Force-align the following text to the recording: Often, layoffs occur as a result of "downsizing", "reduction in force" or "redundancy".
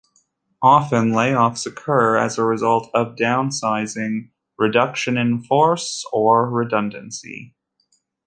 Often, 0.63 1.11
layoffs 1.11 1.67
occur 1.67 2.17
as 2.17 2.39
a 2.39 2.43
result 2.43 2.89
of 2.91 3.15
"downsizing", 3.17 4.31
"reduction 4.57 5.15
in 5.15 5.43
force" 5.43 6.03
or 6.11 6.49
"redundancy". 6.49 7.53